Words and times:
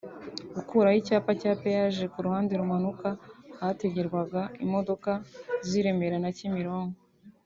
Gukuraho 0.55 0.97
icyapa 1.01 1.31
cya 1.41 1.51
Peyaje 1.61 2.03
ku 2.13 2.17
ruhande 2.25 2.51
rumanuka 2.61 3.07
ahategerwaga 3.61 4.41
imodoka 4.65 5.11
z’i 5.67 5.81
Remera 5.85 6.17
na 6.23 6.31
Kimironko 6.37 6.99